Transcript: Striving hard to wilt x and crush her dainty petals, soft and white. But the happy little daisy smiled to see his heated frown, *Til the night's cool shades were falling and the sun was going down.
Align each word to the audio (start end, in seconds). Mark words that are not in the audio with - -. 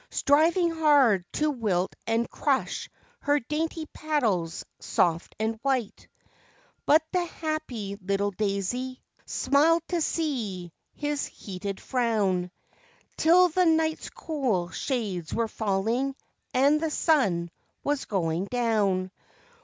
Striving 0.09 0.71
hard 0.71 1.31
to 1.33 1.51
wilt 1.51 1.93
x 1.93 2.01
and 2.17 2.27
crush 2.27 2.89
her 3.19 3.39
dainty 3.39 3.85
petals, 3.93 4.65
soft 4.79 5.35
and 5.39 5.59
white. 5.61 6.07
But 6.87 7.03
the 7.11 7.23
happy 7.23 7.99
little 8.01 8.31
daisy 8.31 9.03
smiled 9.27 9.83
to 9.89 10.01
see 10.01 10.73
his 10.95 11.27
heated 11.27 11.79
frown, 11.79 12.49
*Til 13.15 13.49
the 13.49 13.67
night's 13.67 14.09
cool 14.09 14.69
shades 14.69 15.35
were 15.35 15.47
falling 15.47 16.15
and 16.51 16.81
the 16.81 16.89
sun 16.89 17.51
was 17.83 18.05
going 18.05 18.45
down. 18.45 19.11